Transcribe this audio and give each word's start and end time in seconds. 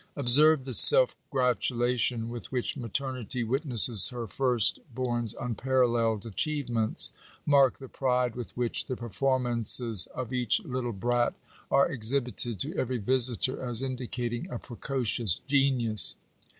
Observe 0.15 0.63
the 0.65 0.73
self 0.73 1.15
gratulation 1.29 2.27
with 2.29 2.51
which 2.51 2.75
maternity 2.75 3.43
witnesses 3.43 3.99
Digitized 4.09 4.09
by 4.09 4.15
VjOOQIC 4.15 4.17
NATIONAL 4.17 4.25
EDUCATION. 4.25 4.75
885 4.81 4.81
her 4.81 4.81
first 4.81 4.95
born's 4.95 5.33
unparalleled 5.35 6.25
achievements. 6.25 7.11
Mark 7.45 7.77
the 7.77 7.87
pride 7.87 8.35
with 8.35 8.57
which 8.57 8.87
the 8.87 8.95
performances 8.97 10.07
of 10.15 10.33
each 10.33 10.59
little 10.61 10.91
brat 10.91 11.35
are 11.69 11.87
exhibited 11.87 12.57
j 12.57 12.71
to 12.71 12.79
every 12.79 12.97
visitor 12.97 13.61
as 13.63 13.83
indicating 13.83 14.49
a 14.49 14.57
precocious 14.57 15.35
genius. 15.45 16.15